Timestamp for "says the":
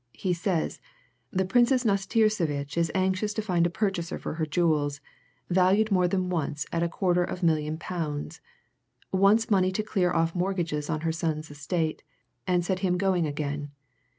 0.33-1.45